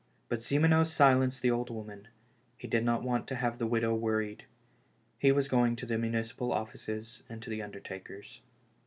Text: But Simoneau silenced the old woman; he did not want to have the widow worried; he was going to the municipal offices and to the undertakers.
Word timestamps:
But 0.29 0.41
Simoneau 0.41 0.83
silenced 0.83 1.43
the 1.43 1.51
old 1.51 1.69
woman; 1.69 2.07
he 2.57 2.67
did 2.67 2.83
not 2.83 3.03
want 3.03 3.27
to 3.27 3.35
have 3.35 3.59
the 3.59 3.67
widow 3.67 3.93
worried; 3.93 4.45
he 5.19 5.31
was 5.31 5.47
going 5.47 5.75
to 5.75 5.85
the 5.85 5.99
municipal 5.99 6.51
offices 6.51 7.21
and 7.29 7.39
to 7.43 7.51
the 7.51 7.61
undertakers. 7.61 8.41